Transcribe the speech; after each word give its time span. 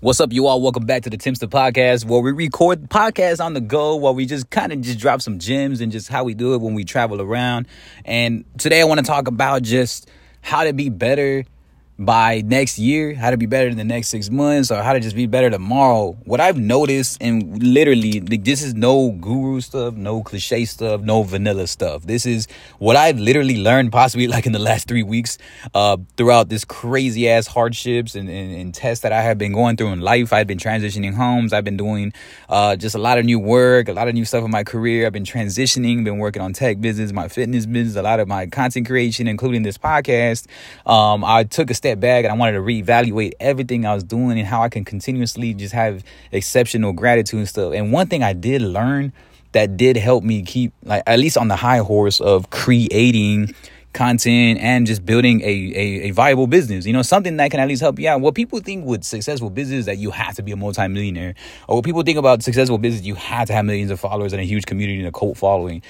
What's 0.00 0.20
up, 0.20 0.30
you 0.30 0.46
all? 0.46 0.60
Welcome 0.60 0.84
back 0.84 1.04
to 1.04 1.10
the 1.10 1.16
Timster 1.16 1.48
Podcast, 1.48 2.04
where 2.04 2.20
we 2.20 2.30
record 2.30 2.90
podcasts 2.90 3.42
on 3.42 3.54
the 3.54 3.62
go, 3.62 3.96
while 3.96 4.14
we 4.14 4.26
just 4.26 4.50
kind 4.50 4.70
of 4.70 4.82
just 4.82 4.98
drop 4.98 5.22
some 5.22 5.38
gems 5.38 5.80
and 5.80 5.90
just 5.90 6.10
how 6.10 6.22
we 6.22 6.34
do 6.34 6.52
it 6.52 6.60
when 6.60 6.74
we 6.74 6.84
travel 6.84 7.22
around. 7.22 7.66
And 8.04 8.44
today 8.58 8.82
I 8.82 8.84
want 8.84 9.00
to 9.00 9.06
talk 9.06 9.26
about 9.26 9.62
just 9.62 10.10
how 10.42 10.64
to 10.64 10.74
be 10.74 10.90
better 10.90 11.46
by 11.98 12.42
next 12.44 12.78
year, 12.78 13.14
how 13.14 13.30
to 13.30 13.36
be 13.36 13.46
better 13.46 13.68
in 13.68 13.76
the 13.76 13.84
next 13.84 14.08
six 14.08 14.28
months, 14.28 14.70
or 14.70 14.82
how 14.82 14.92
to 14.92 15.00
just 15.00 15.16
be 15.16 15.26
better 15.26 15.48
tomorrow. 15.48 16.12
What 16.24 16.40
I've 16.40 16.58
noticed, 16.58 17.16
and 17.22 17.62
literally, 17.62 18.20
this 18.20 18.62
is 18.62 18.74
no 18.74 19.12
guru 19.12 19.60
stuff, 19.62 19.94
no 19.94 20.22
cliche 20.22 20.66
stuff, 20.66 21.00
no 21.00 21.22
vanilla 21.22 21.66
stuff. 21.66 22.02
This 22.02 22.26
is 22.26 22.48
what 22.78 22.96
I've 22.96 23.18
literally 23.18 23.62
learned, 23.62 23.92
possibly 23.92 24.26
like 24.36 24.46
in 24.46 24.52
the 24.52 24.58
last 24.58 24.88
three 24.88 25.02
weeks, 25.02 25.38
uh, 25.74 25.96
throughout 26.16 26.48
this 26.48 26.64
crazy 26.64 27.28
ass 27.28 27.46
hardships 27.46 28.14
and, 28.14 28.28
and, 28.28 28.54
and, 28.54 28.74
tests 28.74 29.02
that 29.02 29.12
I 29.12 29.22
have 29.22 29.38
been 29.38 29.52
going 29.52 29.76
through 29.76 29.92
in 29.92 30.00
life. 30.00 30.32
I've 30.32 30.46
been 30.46 30.58
transitioning 30.58 31.14
homes. 31.14 31.52
I've 31.54 31.64
been 31.64 31.78
doing 31.78 32.12
uh, 32.50 32.76
just 32.76 32.94
a 32.94 32.98
lot 32.98 33.16
of 33.16 33.24
new 33.24 33.38
work, 33.38 33.88
a 33.88 33.94
lot 33.94 34.06
of 34.08 34.12
new 34.12 34.24
stuff 34.26 34.44
in 34.44 34.50
my 34.50 34.64
career. 34.64 35.06
I've 35.06 35.12
been 35.12 35.24
transitioning, 35.24 36.04
been 36.04 36.18
working 36.18 36.42
on 36.42 36.52
tech 36.52 36.80
business, 36.80 37.12
my 37.12 37.28
fitness 37.28 37.64
business, 37.64 37.96
a 37.96 38.02
lot 38.02 38.20
of 38.20 38.28
my 38.28 38.46
content 38.46 38.86
creation, 38.86 39.28
including 39.28 39.62
this 39.62 39.78
podcast. 39.78 40.46
Um, 40.84 41.24
I 41.24 41.44
took 41.44 41.70
a 41.70 41.74
step 41.74 41.85
step 41.86 42.00
back 42.00 42.24
and 42.24 42.32
I 42.32 42.36
wanted 42.36 42.52
to 42.52 42.60
reevaluate 42.60 43.32
everything 43.38 43.86
I 43.86 43.94
was 43.94 44.02
doing 44.02 44.38
and 44.38 44.46
how 44.46 44.62
I 44.62 44.68
can 44.68 44.84
continuously 44.84 45.54
just 45.54 45.72
have 45.72 46.02
exceptional 46.32 46.92
gratitude 46.92 47.38
and 47.38 47.48
stuff. 47.48 47.72
And 47.74 47.92
one 47.92 48.08
thing 48.08 48.24
I 48.24 48.32
did 48.32 48.60
learn 48.60 49.12
that 49.52 49.76
did 49.76 49.96
help 49.96 50.24
me 50.24 50.42
keep 50.42 50.72
like 50.82 51.04
at 51.06 51.20
least 51.20 51.38
on 51.38 51.46
the 51.46 51.54
high 51.54 51.78
horse 51.78 52.20
of 52.20 52.50
creating 52.50 53.54
content 53.92 54.58
and 54.60 54.84
just 54.84 55.06
building 55.06 55.40
a, 55.42 55.44
a, 55.44 56.08
a, 56.08 56.10
viable 56.10 56.48
business. 56.48 56.86
You 56.86 56.92
know, 56.92 57.02
something 57.02 57.36
that 57.36 57.52
can 57.52 57.60
at 57.60 57.68
least 57.68 57.80
help 57.80 58.00
you 58.00 58.08
out. 58.08 58.20
What 58.20 58.34
people 58.34 58.58
think 58.58 58.84
with 58.84 59.04
successful 59.04 59.48
business 59.48 59.86
that 59.86 59.96
you 59.98 60.10
have 60.10 60.34
to 60.34 60.42
be 60.42 60.50
a 60.52 60.56
multimillionaire, 60.56 61.34
or 61.68 61.76
what 61.76 61.84
people 61.84 62.02
think 62.02 62.18
about 62.18 62.42
successful 62.42 62.78
business, 62.78 63.06
you 63.06 63.14
have 63.14 63.46
to 63.46 63.54
have 63.54 63.64
millions 63.64 63.92
of 63.92 64.00
followers 64.00 64.32
and 64.32 64.42
a 64.42 64.44
huge 64.44 64.66
community 64.66 64.98
and 64.98 65.08
a 65.08 65.12
cult 65.12 65.38
following. 65.38 65.82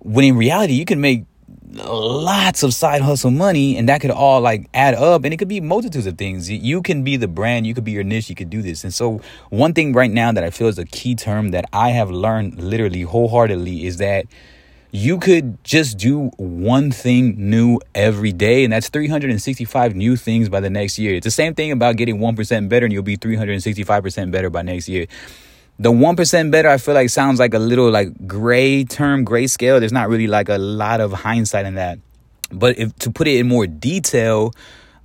When 0.00 0.24
in 0.24 0.36
reality, 0.36 0.74
you 0.74 0.84
can 0.84 1.00
make 1.00 1.24
lots 1.72 2.62
of 2.62 2.74
side 2.74 3.00
hustle 3.00 3.30
money 3.30 3.76
and 3.76 3.88
that 3.88 4.00
could 4.00 4.10
all 4.10 4.40
like 4.40 4.68
add 4.74 4.94
up 4.94 5.24
and 5.24 5.32
it 5.32 5.36
could 5.36 5.48
be 5.48 5.60
multitudes 5.60 6.06
of 6.06 6.18
things. 6.18 6.50
You 6.50 6.82
can 6.82 7.04
be 7.04 7.16
the 7.16 7.28
brand 7.28 7.66
you 7.66 7.74
could 7.74 7.84
be 7.84 7.92
your 7.92 8.04
niche 8.04 8.28
you 8.28 8.34
could 8.34 8.50
do 8.50 8.62
this. 8.62 8.84
And 8.84 8.92
so 8.92 9.20
one 9.50 9.72
thing 9.72 9.92
right 9.92 10.10
now 10.10 10.32
that 10.32 10.44
i 10.44 10.50
feel 10.50 10.68
is 10.68 10.78
a 10.78 10.84
key 10.84 11.14
term 11.14 11.50
that 11.50 11.64
i 11.72 11.90
have 11.90 12.10
learned 12.10 12.60
literally 12.60 13.02
wholeheartedly 13.02 13.86
is 13.86 13.98
that 13.98 14.26
you 14.92 15.18
could 15.18 15.62
just 15.62 15.98
do 15.98 16.30
one 16.36 16.90
thing 16.90 17.34
new 17.36 17.78
every 17.94 18.32
day 18.32 18.64
and 18.64 18.72
that's 18.72 18.88
365 18.88 19.94
new 19.94 20.16
things 20.16 20.48
by 20.48 20.58
the 20.58 20.70
next 20.70 20.98
year. 20.98 21.14
It's 21.14 21.24
the 21.24 21.30
same 21.30 21.54
thing 21.54 21.70
about 21.70 21.96
getting 21.96 22.18
1% 22.18 22.68
better 22.68 22.86
and 22.86 22.92
you'll 22.92 23.04
be 23.04 23.16
365% 23.16 24.32
better 24.32 24.50
by 24.50 24.62
next 24.62 24.88
year 24.88 25.06
the 25.80 25.90
1% 25.90 26.50
better 26.50 26.68
i 26.68 26.76
feel 26.76 26.94
like 26.94 27.08
sounds 27.08 27.38
like 27.38 27.54
a 27.54 27.58
little 27.58 27.90
like 27.90 28.10
gray 28.26 28.84
term 28.84 29.24
gray 29.24 29.46
scale. 29.46 29.80
There's 29.80 29.92
not 29.92 30.10
really 30.10 30.26
like 30.26 30.50
a 30.50 30.58
lot 30.58 31.00
of 31.00 31.12
hindsight 31.12 31.64
in 31.64 31.74
that. 31.76 31.98
But 32.52 32.78
if 32.78 32.94
to 32.98 33.10
put 33.10 33.26
it 33.26 33.38
in 33.38 33.48
more 33.48 33.66
detail 33.66 34.52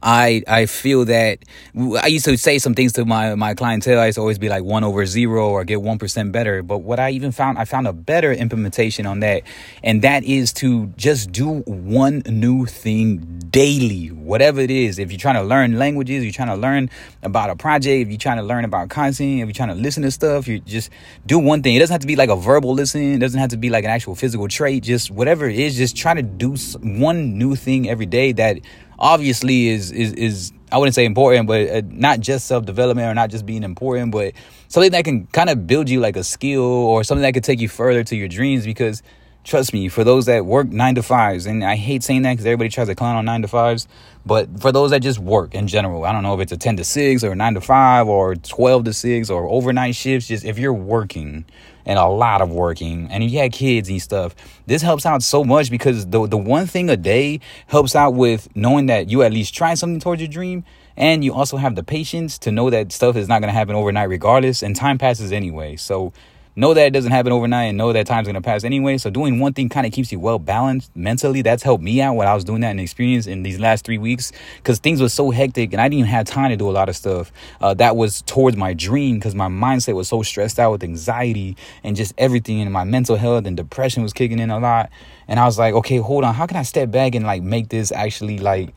I 0.06 0.44
I 0.48 0.68
feel 0.68 1.06
that 1.06 1.40
I 1.76 2.08
used 2.08 2.26
to 2.26 2.38
say 2.38 2.60
some 2.60 2.76
things 2.76 2.94
to 2.94 3.06
my 3.06 3.34
my 3.34 3.56
clientele. 3.56 4.00
I 4.00 4.06
used 4.06 4.18
to 4.18 4.22
always 4.22 4.38
be 4.38 4.50
like 4.50 4.64
one 4.64 4.84
over 4.84 5.04
zero 5.08 5.50
or 5.50 5.64
get 5.66 5.82
one 5.82 5.98
percent 5.98 6.32
better. 6.32 6.62
But 6.62 6.80
what 6.80 7.00
I 7.00 7.10
even 7.10 7.32
found, 7.32 7.58
I 7.58 7.66
found 7.66 7.88
a 7.88 7.94
better 7.94 8.32
implementation 8.32 9.08
on 9.08 9.22
that, 9.22 9.42
and 9.84 10.04
that 10.04 10.24
is 10.24 10.54
to 10.54 10.88
just 10.96 11.32
do 11.32 11.62
one 11.66 12.22
new 12.28 12.68
thing 12.68 13.18
daily, 13.50 14.10
whatever 14.10 14.62
it 14.62 14.70
is. 14.70 15.00
If 15.00 15.12
you're 15.12 15.18
trying 15.18 15.36
to 15.36 15.44
learn 15.44 15.80
languages, 15.80 16.24
you're 16.24 16.34
trying 16.34 16.50
to 16.50 16.56
learn 16.56 16.92
about 17.24 17.50
a 17.50 17.56
project, 17.56 18.04
if 18.04 18.10
you're 18.10 18.20
trying 18.20 18.38
to 18.38 18.44
learn 18.44 18.64
about 18.64 18.90
content, 18.90 19.42
if 19.42 19.48
you're 19.48 19.54
trying 19.54 19.70
to 19.70 19.76
listen 19.76 20.04
to 20.04 20.12
stuff, 20.12 20.48
you 20.48 20.60
just 20.60 20.92
do 21.26 21.40
one 21.40 21.64
thing. 21.64 21.74
It 21.74 21.80
doesn't 21.80 21.94
have 21.94 22.02
to 22.02 22.08
be 22.08 22.16
like 22.16 22.30
a 22.30 22.36
verbal 22.36 22.76
listening. 22.76 23.16
It 23.16 23.20
doesn't 23.20 23.40
have 23.40 23.50
to 23.50 23.58
be 23.58 23.72
like 23.72 23.86
an 23.86 23.90
actual 23.90 24.14
physical 24.14 24.48
trait. 24.48 24.84
Just 24.84 25.10
whatever 25.10 25.50
it 25.50 25.58
is, 25.58 25.76
just 25.76 25.98
try 25.98 26.14
to 26.14 26.22
do 26.22 26.56
one 26.84 27.40
new 27.40 27.56
thing 27.56 27.90
every 27.90 28.06
day 28.06 28.34
that 28.34 28.60
obviously 29.00 29.70
is 29.70 29.92
is 29.92 30.14
is 30.14 30.52
I 30.72 30.78
wouldn't 30.78 30.96
say 30.96 31.06
important, 31.06 31.48
but 31.48 31.70
uh, 31.70 31.82
not 31.86 32.20
just 32.20 32.48
self 32.48 32.66
development 32.66 33.08
or 33.08 33.14
not 33.14 33.30
just 33.30 33.46
being 33.46 33.64
important, 33.64 34.12
but 34.12 34.34
something 34.68 34.92
that 34.92 35.06
can 35.06 35.28
kind 35.28 35.50
of 35.50 35.68
build 35.68 35.90
you 35.90 36.00
like 36.00 36.18
a 36.18 36.24
skill 36.24 36.64
or 36.64 37.04
something 37.04 37.22
that 37.22 37.34
could 37.34 37.44
take 37.44 37.60
you 37.60 37.70
further 37.70 38.04
to 38.04 38.16
your 38.16 38.28
dreams. 38.28 38.66
Because 38.66 39.04
trust 39.46 39.72
me, 39.72 39.88
for 39.88 40.04
those 40.04 40.26
that 40.26 40.46
work 40.46 40.68
nine 40.68 40.96
to 40.96 41.04
fives, 41.04 41.46
and 41.46 41.64
I 41.64 41.76
hate 41.76 42.04
saying 42.04 42.24
that 42.24 42.34
because 42.34 42.46
everybody 42.46 42.70
tries 42.70 42.88
to 42.88 42.96
clown 42.96 43.16
on 43.16 43.26
nine 43.26 43.44
to 43.44 43.48
fives, 43.48 43.88
but 44.26 44.60
for 44.60 44.72
those 44.72 44.92
that 44.92 45.02
just 45.02 45.20
work 45.20 45.56
in 45.56 45.68
general, 45.68 46.04
I 46.04 46.12
don't 46.12 46.24
know 46.24 46.34
if 46.34 46.42
it's 46.42 46.52
a 46.52 46.58
ten 46.58 46.76
to 46.78 46.84
six 46.84 47.24
or 47.24 47.36
nine 47.36 47.54
to 47.54 47.62
five 47.62 48.08
or 48.08 48.36
twelve 48.36 48.84
to 48.86 48.94
six 48.94 49.30
or 49.30 49.48
overnight 49.48 49.96
shifts. 49.96 50.28
Just 50.28 50.44
if 50.44 50.58
you're 50.58 50.74
working 50.74 51.46
and 51.86 52.00
a 52.00 52.08
lot 52.08 52.42
of 52.42 52.52
working 52.52 53.08
and 53.12 53.24
you 53.24 53.40
had 53.40 53.52
kids 53.52 53.90
and 53.90 54.02
stuff 54.02 54.36
this 54.66 54.82
helps 54.82 55.06
out 55.06 55.22
so 55.22 55.44
much 55.44 55.70
because 55.70 56.08
the 56.08 56.26
the 56.28 56.38
one 56.38 56.66
thing 56.66 56.90
a 56.90 56.98
day 56.98 57.40
helps 57.68 57.96
out 57.96 58.16
with 58.16 58.48
knowing 58.56 58.88
that 58.88 59.10
you 59.10 59.22
at 59.22 59.32
least 59.32 59.54
try 59.54 59.74
something 59.76 60.00
towards 60.00 60.20
your 60.22 60.28
dream 60.28 60.64
and 60.98 61.24
you 61.24 61.34
also 61.34 61.58
have 61.58 61.76
the 61.76 61.84
patience 61.84 62.38
to 62.40 62.52
know 62.52 62.70
that 62.70 62.92
stuff 62.92 63.16
is 63.16 63.28
not 63.28 63.40
going 63.40 63.50
to 63.50 63.58
happen 63.58 63.76
overnight 63.76 64.10
regardless 64.10 64.64
and 64.64 64.76
time 64.76 64.98
passes 64.98 65.32
anyway 65.32 65.76
so 65.76 66.12
know 66.56 66.74
that 66.74 66.88
it 66.88 66.92
doesn't 66.92 67.12
happen 67.12 67.32
overnight 67.32 67.70
and 67.70 67.78
know 67.78 67.92
that 67.94 68.08
time's 68.08 68.28
gonna 68.28 68.42
pass 68.42 68.64
anyway. 68.64 68.98
So 68.98 69.10
doing 69.10 69.40
one 69.40 69.54
thing 69.54 69.70
kind 69.70 69.86
of 69.86 69.94
keeps 69.94 70.12
you 70.12 70.20
well 70.20 70.40
balanced 70.40 70.96
mentally. 70.96 71.42
That's 71.42 71.64
helped 71.64 71.84
me 71.84 72.02
out 72.02 72.16
when 72.16 72.28
I 72.28 72.34
was 72.34 72.44
doing 72.44 72.62
that 72.62 72.72
and 72.72 72.80
experience 72.80 73.28
in 73.28 73.44
these 73.44 73.60
last 73.60 73.86
three 73.86 73.98
weeks 73.98 74.32
because 74.58 74.80
things 74.80 75.02
were 75.02 75.10
so 75.10 75.32
hectic 75.32 75.74
and 75.74 75.82
I 75.82 75.86
didn't 75.86 76.00
even 76.00 76.12
have 76.12 76.26
time 76.26 76.50
to 76.52 76.58
do 76.58 76.70
a 76.70 76.72
lot 76.72 76.90
of 76.90 76.96
stuff 76.96 77.32
uh, 77.62 77.74
that 77.76 77.96
was 77.96 78.22
towards 78.22 78.58
my 78.58 78.74
dream 78.74 79.16
because 79.16 79.36
my 79.36 79.48
mindset 79.48 79.96
was 79.96 80.08
so 80.08 80.22
stressed 80.22 80.60
out 80.60 80.72
with 80.72 80.84
anxiety 80.84 81.58
and 81.84 81.96
just 81.96 82.14
everything 82.18 82.62
and 82.62 82.72
my 82.72 82.84
mental 82.84 83.16
health 83.16 83.46
and 83.46 83.58
depression 83.58 84.04
was 84.04 84.14
kicking 84.14 84.40
in 84.40 84.50
a 84.50 84.60
lot. 84.60 84.90
And 85.28 85.40
I 85.40 85.46
was 85.46 85.58
like, 85.58 85.74
okay, 85.74 85.98
hold 85.98 86.24
on, 86.24 86.34
how 86.34 86.46
can 86.46 86.58
I 86.58 86.64
step 86.64 86.92
back 86.92 87.16
and 87.16 87.26
like 87.26 87.44
make 87.44 87.70
this 87.70 87.92
actually 87.92 88.40
like 88.40 88.74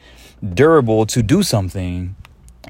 durable 0.54 1.06
to 1.06 1.22
do 1.22 1.42
something 1.42 2.14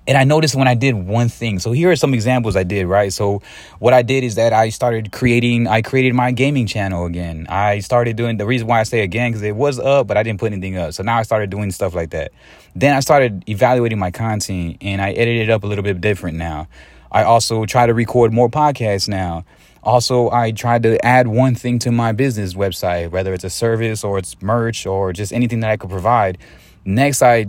and 0.07 0.17
I 0.17 0.25
noticed 0.25 0.55
when 0.55 0.69
I 0.69 0.75
did 0.75 0.95
one 0.95 1.29
thing. 1.29 1.59
So 1.59 1.73
here 1.73 1.91
are 1.91 1.97
some 1.97 2.15
examples 2.15 2.57
I 2.57 2.63
did, 2.63 2.87
right? 2.87 3.13
So 3.13 3.43
what 3.79 3.95
I 3.95 4.03
did 4.03 4.25
is 4.25 4.37
that 4.37 4.53
I 4.53 4.71
started 4.71 5.13
creating, 5.13 5.67
I 5.67 5.83
created 5.83 6.15
my 6.15 6.31
gaming 6.31 6.67
channel 6.67 7.07
again. 7.07 7.47
I 7.49 7.81
started 7.81 8.17
doing 8.17 8.37
the 8.37 8.47
reason 8.47 8.67
why 8.67 8.81
I 8.81 8.85
say 8.85 9.01
again, 9.01 9.31
because 9.31 9.43
it 9.43 9.57
was 9.57 9.79
up, 9.79 10.07
but 10.07 10.17
I 10.17 10.23
didn't 10.23 10.41
put 10.41 10.53
anything 10.53 10.77
up. 10.77 10.95
So 10.95 11.03
now 11.03 11.19
I 11.19 11.23
started 11.23 11.51
doing 11.51 11.71
stuff 11.71 11.95
like 11.95 12.11
that. 12.11 12.33
Then 12.75 12.95
I 12.95 13.01
started 13.01 13.49
evaluating 13.49 13.99
my 13.99 14.11
content 14.11 14.79
and 14.81 15.01
I 15.01 15.13
edited 15.13 15.49
it 15.49 15.51
up 15.51 15.65
a 15.65 15.67
little 15.67 15.85
bit 15.85 16.01
different 16.01 16.37
now. 16.37 16.69
I 17.11 17.25
also 17.25 17.65
try 17.65 17.87
to 17.87 17.95
record 17.95 18.33
more 18.33 18.49
podcasts 18.49 19.09
now. 19.09 19.45
Also, 19.83 20.31
I 20.31 20.51
tried 20.51 20.83
to 20.83 21.03
add 21.05 21.29
one 21.29 21.55
thing 21.55 21.79
to 21.81 21.93
my 21.93 22.13
business 22.13 22.55
website, 22.55 23.11
whether 23.11 23.33
it's 23.33 23.45
a 23.45 23.51
service 23.51 24.05
or 24.05 24.19
it's 24.19 24.41
merch 24.43 24.87
or 24.87 25.13
just 25.13 25.33
anything 25.33 25.61
that 25.61 25.71
I 25.71 25.77
could 25.77 25.89
provide. 25.89 26.39
Next, 26.85 27.23
I 27.23 27.47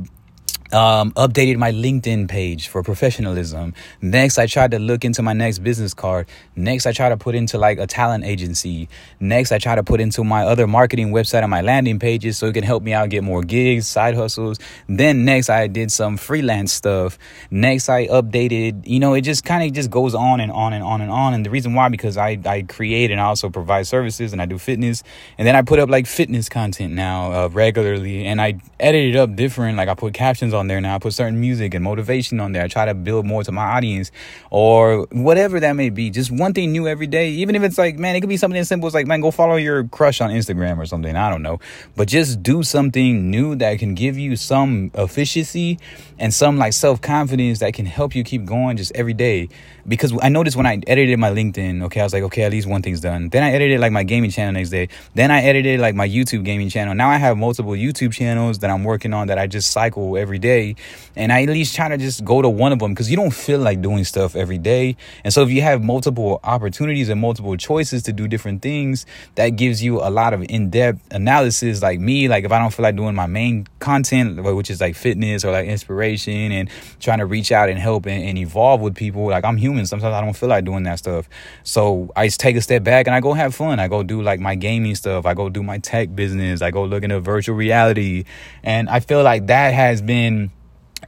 um, 0.71 1.11
updated 1.13 1.57
my 1.57 1.71
LinkedIn 1.71 2.27
page 2.27 2.67
for 2.67 2.83
professionalism. 2.83 3.73
Next, 4.01 4.37
I 4.37 4.45
tried 4.45 4.71
to 4.71 4.79
look 4.79 5.03
into 5.03 5.21
my 5.21 5.33
next 5.33 5.59
business 5.59 5.93
card. 5.93 6.27
Next, 6.55 6.85
I 6.85 6.91
tried 6.91 7.09
to 7.09 7.17
put 7.17 7.35
into 7.35 7.57
like 7.57 7.79
a 7.79 7.87
talent 7.87 8.25
agency. 8.25 8.89
Next, 9.19 9.51
I 9.51 9.57
tried 9.57 9.75
to 9.75 9.83
put 9.83 9.99
into 9.99 10.23
my 10.23 10.43
other 10.43 10.67
marketing 10.67 11.11
website 11.11 11.41
and 11.41 11.49
my 11.49 11.61
landing 11.61 11.99
pages 11.99 12.37
so 12.37 12.47
it 12.47 12.53
can 12.53 12.63
help 12.63 12.83
me 12.83 12.93
out 12.93 13.09
get 13.09 13.23
more 13.23 13.41
gigs, 13.41 13.87
side 13.87 14.15
hustles. 14.15 14.59
Then 14.87 15.25
next, 15.25 15.49
I 15.49 15.67
did 15.67 15.91
some 15.91 16.17
freelance 16.17 16.71
stuff. 16.71 17.17
Next, 17.49 17.89
I 17.89 18.07
updated, 18.07 18.85
you 18.85 18.99
know, 18.99 19.13
it 19.15 19.21
just 19.21 19.45
kind 19.45 19.63
of 19.63 19.73
just 19.73 19.89
goes 19.89 20.13
on 20.13 20.39
and 20.39 20.51
on 20.51 20.73
and 20.73 20.83
on 20.83 21.01
and 21.01 21.11
on. 21.11 21.33
And 21.33 21.45
the 21.45 21.49
reason 21.49 21.73
why, 21.73 21.89
because 21.89 22.17
I, 22.17 22.39
I 22.45 22.61
create 22.63 23.09
and 23.09 23.19
I 23.19 23.25
also 23.25 23.49
provide 23.49 23.87
services 23.87 24.33
and 24.33 24.41
I 24.41 24.45
do 24.45 24.59
fitness. 24.59 25.03
And 25.37 25.47
then 25.47 25.55
I 25.55 25.63
put 25.63 25.79
up 25.79 25.89
like 25.89 26.05
fitness 26.05 26.47
content 26.47 26.93
now 26.93 27.31
uh, 27.31 27.47
regularly 27.47 28.25
and 28.25 28.39
I 28.39 28.59
edit 28.79 29.15
it 29.15 29.15
up 29.15 29.35
different. 29.35 29.77
Like 29.77 29.89
I 29.89 29.95
put 29.95 30.13
captions 30.13 30.53
on 30.53 30.58
on 30.59 30.67
there 30.67 30.79
now. 30.79 30.95
I 30.95 30.99
put 30.99 31.13
certain 31.13 31.39
music 31.39 31.73
and 31.73 31.83
motivation 31.83 32.39
on 32.39 32.51
there. 32.51 32.63
I 32.63 32.67
try 32.67 32.85
to 32.85 32.93
build 32.93 33.25
more 33.25 33.43
to 33.43 33.51
my 33.51 33.63
audience 33.63 34.11
or 34.51 35.07
whatever 35.11 35.59
that 35.59 35.73
may 35.73 35.89
be. 35.89 36.11
Just 36.11 36.29
one 36.29 36.53
thing 36.53 36.71
new 36.71 36.87
every 36.87 37.07
day. 37.07 37.31
Even 37.31 37.55
if 37.55 37.63
it's 37.63 37.77
like, 37.77 37.97
man, 37.97 38.15
it 38.15 38.21
could 38.21 38.29
be 38.29 38.37
something 38.37 38.59
as 38.59 38.67
simple 38.67 38.87
as 38.87 38.93
like, 38.93 39.07
man, 39.07 39.21
go 39.21 39.31
follow 39.31 39.55
your 39.55 39.85
crush 39.85 40.21
on 40.21 40.29
Instagram 40.29 40.77
or 40.77 40.85
something. 40.85 41.15
I 41.15 41.29
don't 41.29 41.41
know. 41.41 41.59
But 41.95 42.07
just 42.07 42.43
do 42.43 42.61
something 42.61 43.31
new 43.31 43.55
that 43.55 43.79
can 43.79 43.95
give 43.95 44.17
you 44.17 44.35
some 44.35 44.91
efficiency 44.93 45.79
and 46.19 46.33
some 46.33 46.57
like 46.57 46.73
self 46.73 47.01
confidence 47.01 47.59
that 47.59 47.73
can 47.73 47.85
help 47.85 48.13
you 48.13 48.23
keep 48.23 48.45
going 48.45 48.77
just 48.77 48.91
every 48.93 49.13
day. 49.13 49.49
Because 49.87 50.13
I 50.21 50.29
noticed 50.29 50.55
when 50.55 50.67
I 50.67 50.81
edited 50.85 51.17
my 51.17 51.31
LinkedIn, 51.31 51.83
okay, 51.85 52.01
I 52.01 52.03
was 52.03 52.13
like, 52.13 52.23
okay, 52.23 52.43
at 52.43 52.51
least 52.51 52.67
one 52.67 52.83
thing's 52.83 52.99
done. 52.99 53.29
Then 53.29 53.41
I 53.41 53.51
edited 53.51 53.79
like 53.79 53.91
my 53.91 54.03
gaming 54.03 54.29
channel 54.29 54.53
next 54.53 54.69
day. 54.69 54.89
Then 55.15 55.31
I 55.31 55.41
edited 55.41 55.79
like 55.79 55.95
my 55.95 56.07
YouTube 56.07 56.43
gaming 56.43 56.69
channel. 56.69 56.93
Now 56.93 57.09
I 57.09 57.17
have 57.17 57.37
multiple 57.37 57.71
YouTube 57.71 58.13
channels 58.13 58.59
that 58.59 58.69
I'm 58.69 58.83
working 58.83 59.13
on 59.13 59.27
that 59.27 59.39
I 59.39 59.47
just 59.47 59.71
cycle 59.71 60.17
every 60.17 60.37
day 60.37 60.48
day. 60.49 60.75
And 61.15 61.31
I 61.31 61.43
at 61.43 61.49
least 61.49 61.75
try 61.75 61.87
to 61.89 61.97
just 61.97 62.23
go 62.23 62.41
to 62.41 62.49
one 62.49 62.71
of 62.71 62.79
them 62.79 62.93
because 62.93 63.09
you 63.11 63.17
don't 63.17 63.33
feel 63.33 63.59
like 63.59 63.81
doing 63.81 64.03
stuff 64.03 64.35
every 64.35 64.57
day. 64.57 64.95
And 65.23 65.33
so 65.33 65.43
if 65.43 65.49
you 65.49 65.61
have 65.61 65.83
multiple 65.83 66.39
opportunities 66.43 67.09
and 67.09 67.19
multiple 67.19 67.55
choices 67.57 68.03
to 68.03 68.13
do 68.13 68.27
different 68.27 68.61
things, 68.61 69.05
that 69.35 69.49
gives 69.61 69.83
you 69.83 69.99
a 69.99 70.09
lot 70.09 70.33
of 70.33 70.43
in-depth 70.49 70.99
analysis. 71.11 71.81
Like 71.81 71.99
me, 71.99 72.27
like 72.27 72.45
if 72.45 72.51
I 72.51 72.59
don't 72.59 72.73
feel 72.73 72.83
like 72.83 72.95
doing 72.95 73.15
my 73.15 73.27
main 73.27 73.67
content, 73.79 74.41
which 74.43 74.69
is 74.69 74.79
like 74.81 74.95
fitness 74.95 75.43
or 75.43 75.51
like 75.51 75.67
inspiration 75.67 76.51
and 76.51 76.69
trying 76.99 77.19
to 77.19 77.25
reach 77.25 77.51
out 77.51 77.69
and 77.69 77.77
help 77.79 78.05
and, 78.05 78.23
and 78.23 78.37
evolve 78.37 78.81
with 78.81 78.95
people, 78.95 79.25
like 79.27 79.43
I'm 79.43 79.57
human. 79.57 79.85
Sometimes 79.85 80.13
I 80.13 80.21
don't 80.21 80.37
feel 80.41 80.49
like 80.49 80.65
doing 80.65 80.83
that 80.83 80.99
stuff. 80.99 81.27
So 81.63 82.11
I 82.15 82.27
just 82.27 82.39
take 82.39 82.55
a 82.55 82.61
step 82.61 82.83
back 82.83 83.07
and 83.07 83.15
I 83.15 83.19
go 83.19 83.33
have 83.33 83.53
fun. 83.53 83.79
I 83.79 83.87
go 83.87 84.03
do 84.03 84.21
like 84.21 84.39
my 84.39 84.55
gaming 84.55 84.95
stuff. 84.95 85.25
I 85.25 85.33
go 85.33 85.49
do 85.49 85.63
my 85.63 85.79
tech 85.79 86.15
business. 86.15 86.61
I 86.61 86.71
go 86.71 86.83
look 86.85 87.03
into 87.03 87.19
virtual 87.19 87.55
reality. 87.55 88.23
And 88.63 88.89
I 88.89 88.99
feel 89.01 89.21
like 89.23 89.47
that 89.47 89.73
has 89.73 90.01
been 90.01 90.38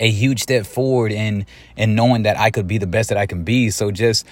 a 0.01 0.09
huge 0.09 0.41
step 0.41 0.65
forward 0.65 1.13
in 1.13 1.45
in 1.77 1.95
knowing 1.95 2.23
that 2.23 2.37
I 2.37 2.49
could 2.49 2.67
be 2.67 2.77
the 2.77 2.87
best 2.87 3.09
that 3.09 3.17
I 3.17 3.27
can 3.27 3.43
be. 3.43 3.69
So 3.69 3.91
just 3.91 4.25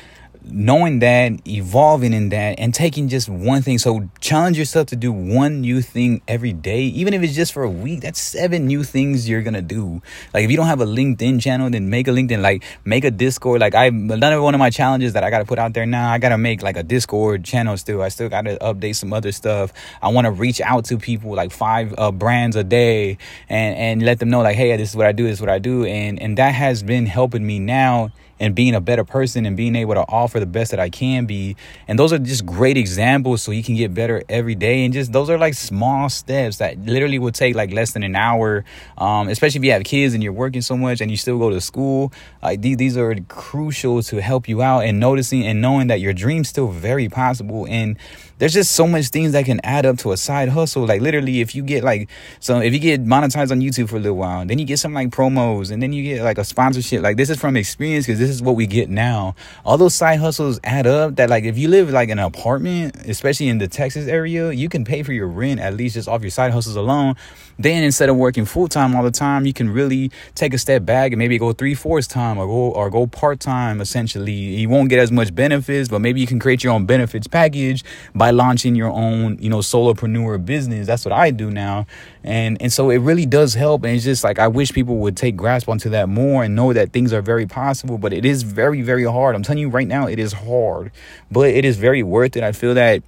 knowing 0.43 0.99
that, 0.99 1.47
evolving 1.47 2.13
in 2.13 2.29
that, 2.29 2.59
and 2.59 2.73
taking 2.73 3.07
just 3.07 3.29
one 3.29 3.61
thing. 3.61 3.77
So 3.77 4.09
challenge 4.19 4.57
yourself 4.57 4.87
to 4.87 4.95
do 4.95 5.11
one 5.11 5.61
new 5.61 5.81
thing 5.81 6.21
every 6.27 6.53
day, 6.53 6.83
even 6.83 7.13
if 7.13 7.21
it's 7.21 7.35
just 7.35 7.53
for 7.53 7.63
a 7.63 7.69
week. 7.69 8.01
That's 8.01 8.19
seven 8.19 8.67
new 8.67 8.83
things 8.83 9.27
you're 9.27 9.41
gonna 9.41 9.61
do. 9.61 10.01
Like 10.33 10.43
if 10.43 10.51
you 10.51 10.57
don't 10.57 10.67
have 10.67 10.81
a 10.81 10.85
LinkedIn 10.85 11.41
channel, 11.41 11.69
then 11.69 11.89
make 11.89 12.07
a 12.07 12.11
LinkedIn. 12.11 12.41
Like 12.41 12.63
make 12.85 13.03
a 13.03 13.11
Discord. 13.11 13.61
Like 13.61 13.75
I 13.75 13.85
another 13.85 14.41
one 14.41 14.53
of 14.53 14.59
my 14.59 14.69
challenges 14.69 15.13
that 15.13 15.23
I 15.23 15.29
gotta 15.29 15.45
put 15.45 15.59
out 15.59 15.73
there 15.73 15.85
now. 15.85 16.11
I 16.11 16.17
gotta 16.17 16.37
make 16.37 16.61
like 16.61 16.77
a 16.77 16.83
Discord 16.83 17.43
channel 17.43 17.77
still. 17.77 18.01
I 18.01 18.09
still 18.09 18.29
gotta 18.29 18.57
update 18.61 18.95
some 18.95 19.13
other 19.13 19.31
stuff. 19.31 19.73
I 20.01 20.09
want 20.09 20.25
to 20.25 20.31
reach 20.31 20.61
out 20.61 20.85
to 20.85 20.97
people 20.97 21.35
like 21.35 21.51
five 21.51 21.93
uh, 21.97 22.11
brands 22.11 22.55
a 22.55 22.63
day 22.63 23.17
and 23.49 23.75
and 23.75 24.03
let 24.03 24.19
them 24.19 24.29
know 24.29 24.41
like, 24.41 24.55
hey, 24.55 24.75
this 24.77 24.89
is 24.89 24.95
what 24.95 25.05
I 25.05 25.11
do. 25.11 25.25
This 25.25 25.33
is 25.33 25.41
what 25.41 25.49
I 25.49 25.59
do. 25.59 25.85
And 25.85 26.21
and 26.21 26.37
that 26.37 26.53
has 26.53 26.83
been 26.83 27.05
helping 27.05 27.45
me 27.45 27.59
now 27.59 28.11
and 28.39 28.55
being 28.55 28.75
a 28.75 28.81
better 28.81 29.03
person 29.03 29.45
and 29.45 29.57
being 29.57 29.75
able 29.75 29.93
to 29.93 30.05
offer 30.07 30.39
the 30.39 30.45
best 30.45 30.71
that 30.71 30.79
I 30.79 30.89
can 30.89 31.25
be. 31.25 31.55
And 31.87 31.99
those 31.99 32.13
are 32.13 32.19
just 32.19 32.45
great 32.45 32.77
examples 32.77 33.41
so 33.41 33.51
you 33.51 33.63
can 33.63 33.75
get 33.75 33.93
better 33.93 34.23
every 34.29 34.55
day. 34.55 34.85
And 34.85 34.93
just 34.93 35.11
those 35.11 35.29
are 35.29 35.37
like 35.37 35.53
small 35.53 36.09
steps 36.09 36.57
that 36.57 36.79
literally 36.79 37.19
will 37.19 37.31
take 37.31 37.55
like 37.55 37.71
less 37.71 37.91
than 37.91 38.03
an 38.03 38.15
hour. 38.15 38.63
Um, 38.97 39.27
especially 39.27 39.59
if 39.59 39.65
you 39.65 39.71
have 39.71 39.83
kids 39.83 40.13
and 40.13 40.23
you're 40.23 40.33
working 40.33 40.61
so 40.61 40.77
much 40.77 41.01
and 41.01 41.11
you 41.11 41.17
still 41.17 41.37
go 41.37 41.49
to 41.49 41.61
school. 41.61 42.11
Like 42.41 42.61
these, 42.61 42.77
these 42.77 42.97
are 42.97 43.15
crucial 43.27 44.01
to 44.03 44.21
help 44.21 44.47
you 44.47 44.61
out 44.61 44.81
and 44.81 44.99
noticing 44.99 45.45
and 45.45 45.61
knowing 45.61 45.87
that 45.87 45.99
your 45.99 46.13
dream's 46.13 46.49
still 46.49 46.67
very 46.67 47.09
possible. 47.09 47.67
And 47.69 47.97
there's 48.39 48.53
just 48.53 48.71
so 48.71 48.87
much 48.87 49.09
things 49.09 49.33
that 49.33 49.45
can 49.45 49.59
add 49.63 49.85
up 49.85 49.97
to 49.99 50.13
a 50.13 50.17
side 50.17 50.49
hustle. 50.49 50.85
Like 50.87 51.01
literally, 51.01 51.41
if 51.41 51.53
you 51.53 51.61
get 51.61 51.83
like 51.83 52.09
so, 52.39 52.59
if 52.59 52.73
you 52.73 52.79
get 52.79 53.03
monetized 53.03 53.51
on 53.51 53.59
YouTube 53.59 53.89
for 53.89 53.97
a 53.97 53.99
little 53.99 54.17
while, 54.17 54.45
then 54.45 54.57
you 54.57 54.65
get 54.65 54.79
some 54.79 54.93
like 54.93 55.09
promos, 55.09 55.71
and 55.71 55.83
then 55.83 55.93
you 55.93 56.03
get 56.03 56.23
like 56.23 56.37
a 56.37 56.45
sponsorship. 56.45 57.03
Like 57.03 57.17
this 57.17 57.29
is 57.29 57.37
from 57.37 57.57
experience 57.57 58.07
because 58.07 58.17
this 58.17 58.28
is 58.29 58.41
what 58.41 58.55
we 58.55 58.67
get 58.67 58.89
now. 58.89 59.35
All 59.65 59.77
those 59.77 59.95
side 59.95 60.19
hustles 60.19 60.59
add 60.63 60.87
up. 60.87 61.15
That 61.15 61.29
like 61.29 61.43
if 61.43 61.57
you 61.57 61.67
live 61.67 61.89
like 61.89 62.09
in 62.09 62.19
an 62.19 62.25
apartment, 62.25 62.95
especially 63.05 63.49
in 63.49 63.57
the 63.57 63.67
Texas 63.67 64.07
area, 64.07 64.51
you 64.51 64.69
can 64.69 64.85
pay 64.85 65.03
for 65.03 65.13
your 65.13 65.27
rent 65.27 65.59
at 65.59 65.75
least 65.75 65.95
just 65.95 66.07
off 66.07 66.21
your 66.21 66.31
side 66.31 66.51
hustles 66.51 66.75
alone. 66.75 67.15
Then 67.59 67.83
instead 67.83 68.07
of 68.07 68.15
working 68.15 68.45
full 68.45 68.69
time 68.69 68.95
all 68.95 69.03
the 69.03 69.11
time, 69.11 69.45
you 69.45 69.51
can 69.51 69.69
really 69.69 70.11
take 70.33 70.53
a 70.53 70.57
step 70.57 70.85
back 70.85 71.11
and 71.11 71.19
maybe 71.19 71.37
go 71.37 71.51
three 71.51 71.75
fourths 71.75 72.07
time 72.07 72.37
or 72.37 72.47
go 72.47 72.71
or 72.71 72.89
go 72.89 73.05
part 73.05 73.41
time. 73.41 73.81
Essentially, 73.81 74.31
you 74.31 74.69
won't 74.69 74.87
get 74.87 74.99
as 74.99 75.11
much 75.11 75.35
benefits, 75.35 75.89
but 75.89 75.99
maybe 75.99 76.21
you 76.21 76.27
can 76.27 76.39
create 76.39 76.63
your 76.63 76.71
own 76.71 76.85
benefits 76.85 77.27
package 77.27 77.83
by 78.15 78.31
launching 78.31 78.75
your 78.75 78.89
own, 78.89 79.37
you 79.41 79.49
know, 79.49 79.57
solopreneur 79.57 80.43
business. 80.45 80.87
That's 80.87 81.03
what 81.03 81.11
I 81.11 81.31
do 81.31 81.51
now. 81.51 81.85
And 82.23 82.61
and 82.61 82.71
so 82.71 82.89
it 82.91 82.99
really 82.99 83.25
does 83.25 83.55
help. 83.55 83.83
And 83.83 83.93
it's 83.93 84.05
just 84.05 84.23
like 84.23 84.39
I 84.39 84.47
wish 84.47 84.71
people 84.71 84.97
would 84.99 85.17
take 85.17 85.35
grasp 85.35 85.67
onto 85.67 85.89
that 85.89 86.07
more 86.07 86.43
and 86.43 86.55
know 86.55 86.71
that 86.71 86.93
things 86.93 87.11
are 87.11 87.21
very 87.21 87.45
possible. 87.45 87.97
But 87.97 88.13
is 88.25 88.43
very, 88.43 88.81
very 88.81 89.05
hard. 89.05 89.35
I'm 89.35 89.43
telling 89.43 89.61
you 89.61 89.69
right 89.69 89.87
now, 89.87 90.07
it 90.07 90.19
is 90.19 90.33
hard. 90.33 90.91
But 91.31 91.49
it 91.49 91.65
is 91.65 91.77
very 91.77 92.03
worth 92.03 92.35
it. 92.37 92.43
I 92.43 92.51
feel 92.51 92.73
that 92.73 93.03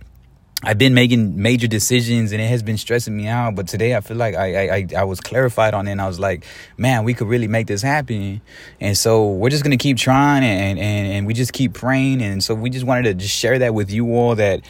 I've 0.64 0.78
been 0.78 0.94
making 0.94 1.42
major 1.42 1.66
decisions 1.66 2.32
and 2.32 2.40
it 2.40 2.48
has 2.48 2.62
been 2.62 2.78
stressing 2.78 3.18
me 3.18 3.28
out. 3.28 3.56
But 3.56 3.68
today 3.68 3.96
I 3.96 4.02
feel 4.02 4.18
like 4.18 4.36
I, 4.36 4.68
I, 4.68 4.88
I 4.98 5.04
was 5.06 5.20
clarified 5.20 5.74
on 5.74 5.88
it 5.88 5.92
and 5.94 6.02
I 6.02 6.08
was 6.08 6.20
like, 6.20 6.46
man, 6.78 7.04
we 7.04 7.16
could 7.16 7.28
really 7.28 7.48
make 7.48 7.66
this 7.66 7.82
happen. 7.82 8.42
And 8.80 8.96
so 8.96 9.32
we're 9.32 9.50
just 9.50 9.64
going 9.64 9.76
to 9.76 9.82
keep 9.82 9.98
trying 9.98 10.44
and, 10.44 10.78
and, 10.78 11.08
and 11.08 11.28
we 11.28 11.34
just 11.34 11.54
keep 11.54 11.74
praying. 11.74 12.22
And 12.22 12.44
so 12.44 12.54
we 12.54 12.70
just 12.70 12.86
wanted 12.86 13.04
to 13.04 13.14
just 13.16 13.36
share 13.36 13.58
that 13.58 13.74
with 13.74 13.90
you 13.90 14.14
all 14.14 14.36
that 14.36 14.62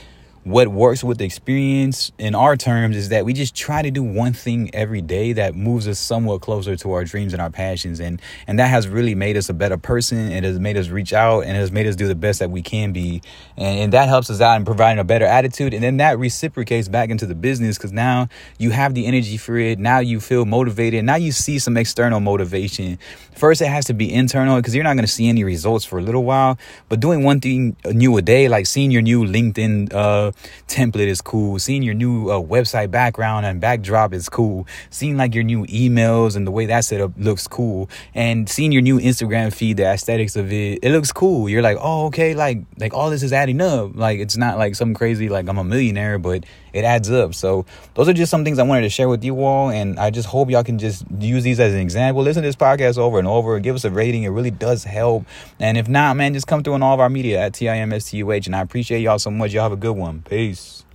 what 0.43 0.67
works 0.69 1.03
with 1.03 1.21
experience 1.21 2.11
in 2.17 2.33
our 2.33 2.57
terms 2.57 2.97
is 2.97 3.09
that 3.09 3.25
we 3.25 3.33
just 3.33 3.53
try 3.53 3.83
to 3.83 3.91
do 3.91 4.01
one 4.01 4.33
thing 4.33 4.71
every 4.73 5.01
day 5.01 5.33
that 5.33 5.53
moves 5.53 5.87
us 5.87 5.99
somewhat 5.99 6.41
closer 6.41 6.75
to 6.75 6.91
our 6.93 7.05
dreams 7.05 7.33
and 7.33 7.41
our 7.41 7.51
passions. 7.51 7.99
And 7.99 8.19
and 8.47 8.57
that 8.57 8.67
has 8.67 8.87
really 8.87 9.13
made 9.13 9.37
us 9.37 9.49
a 9.49 9.53
better 9.53 9.77
person. 9.77 10.31
It 10.31 10.43
has 10.43 10.59
made 10.59 10.77
us 10.77 10.89
reach 10.89 11.13
out 11.13 11.41
and 11.41 11.51
it 11.55 11.59
has 11.59 11.71
made 11.71 11.85
us 11.85 11.95
do 11.95 12.07
the 12.07 12.15
best 12.15 12.39
that 12.39 12.49
we 12.49 12.63
can 12.63 12.91
be. 12.91 13.21
And, 13.55 13.79
and 13.79 13.93
that 13.93 14.09
helps 14.09 14.31
us 14.31 14.41
out 14.41 14.55
in 14.55 14.65
providing 14.65 14.99
a 14.99 15.03
better 15.03 15.25
attitude. 15.25 15.75
And 15.75 15.83
then 15.83 15.97
that 15.97 16.17
reciprocates 16.17 16.87
back 16.87 17.11
into 17.11 17.27
the 17.27 17.35
business 17.35 17.77
because 17.77 17.91
now 17.91 18.27
you 18.57 18.71
have 18.71 18.95
the 18.95 19.05
energy 19.05 19.37
for 19.37 19.57
it. 19.57 19.77
Now 19.77 19.99
you 19.99 20.19
feel 20.19 20.45
motivated. 20.45 21.05
Now 21.05 21.15
you 21.15 21.31
see 21.31 21.59
some 21.59 21.77
external 21.77 22.19
motivation. 22.19 22.97
First 23.35 23.61
it 23.61 23.67
has 23.67 23.85
to 23.85 23.93
be 23.93 24.11
internal 24.11 24.55
because 24.57 24.73
you're 24.73 24.83
not 24.83 24.95
going 24.95 25.05
to 25.05 25.11
see 25.11 25.29
any 25.29 25.43
results 25.43 25.85
for 25.85 25.99
a 25.99 26.01
little 26.01 26.23
while. 26.23 26.57
But 26.89 26.99
doing 26.99 27.23
one 27.23 27.39
thing 27.39 27.75
new 27.85 28.17
a 28.17 28.23
day 28.23 28.47
like 28.47 28.65
seeing 28.65 28.89
your 28.89 29.03
new 29.03 29.23
linkedin 29.23 29.93
uh, 29.93 30.30
template 30.67 31.07
is 31.07 31.21
cool. 31.21 31.59
Seeing 31.59 31.83
your 31.83 31.93
new 31.93 32.29
uh, 32.29 32.41
website 32.41 32.91
background 32.91 33.45
and 33.45 33.59
backdrop 33.59 34.13
is 34.13 34.29
cool. 34.29 34.67
Seeing 34.89 35.17
like 35.17 35.33
your 35.35 35.43
new 35.43 35.65
emails 35.67 36.35
and 36.35 36.45
the 36.45 36.51
way 36.51 36.65
that 36.65 36.85
setup 36.85 37.11
looks 37.17 37.47
cool. 37.47 37.89
And 38.13 38.49
seeing 38.49 38.71
your 38.71 38.81
new 38.81 38.99
Instagram 38.99 39.53
feed, 39.53 39.77
the 39.77 39.85
aesthetics 39.85 40.35
of 40.35 40.51
it, 40.51 40.79
it 40.81 40.91
looks 40.91 41.11
cool. 41.11 41.49
You're 41.49 41.61
like, 41.61 41.77
oh, 41.79 42.07
okay, 42.07 42.33
like 42.33 42.59
like 42.77 42.93
all 42.93 43.09
this 43.09 43.23
is 43.23 43.33
adding 43.33 43.61
up. 43.61 43.95
Like 43.95 44.19
it's 44.19 44.37
not 44.37 44.57
like 44.57 44.75
some 44.75 44.93
crazy 44.93 45.29
like 45.29 45.47
I'm 45.47 45.57
a 45.57 45.63
millionaire, 45.63 46.17
but 46.17 46.45
it 46.73 46.83
adds 46.83 47.11
up. 47.11 47.33
So 47.33 47.65
those 47.93 48.07
are 48.07 48.13
just 48.13 48.31
some 48.31 48.43
things 48.43 48.59
I 48.59 48.63
wanted 48.63 48.81
to 48.81 48.89
share 48.89 49.09
with 49.09 49.23
you 49.23 49.43
all, 49.43 49.69
and 49.69 49.99
I 49.99 50.09
just 50.09 50.27
hope 50.27 50.49
y'all 50.49 50.63
can 50.63 50.79
just 50.79 51.03
use 51.19 51.43
these 51.43 51.59
as 51.59 51.73
an 51.73 51.79
example. 51.79 52.23
Listen 52.23 52.43
to 52.43 52.47
this 52.47 52.55
podcast 52.55 52.97
over 52.97 53.19
and 53.19 53.27
over. 53.27 53.59
Give 53.59 53.75
us 53.75 53.83
a 53.83 53.91
rating; 53.91 54.23
it 54.23 54.29
really 54.29 54.51
does 54.51 54.83
help. 54.83 55.25
And 55.59 55.77
if 55.77 55.87
not, 55.87 56.15
man, 56.15 56.33
just 56.33 56.47
come 56.47 56.63
through 56.63 56.73
on 56.73 56.83
all 56.83 56.93
of 56.93 56.99
our 56.99 57.09
media 57.09 57.39
at 57.39 57.53
TIMSTUH. 57.53 58.45
And 58.45 58.55
I 58.55 58.61
appreciate 58.61 59.01
y'all 59.01 59.19
so 59.19 59.31
much. 59.31 59.53
Y'all 59.53 59.63
have 59.63 59.71
a 59.71 59.77
good 59.77 59.95
one. 59.95 60.20
Peace. 60.25 60.85